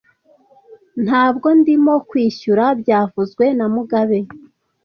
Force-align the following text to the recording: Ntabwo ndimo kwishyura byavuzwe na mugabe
Ntabwo 1.05 1.47
ndimo 1.59 1.93
kwishyura 2.09 2.65
byavuzwe 2.79 3.45
na 3.57 3.65
mugabe 3.73 4.19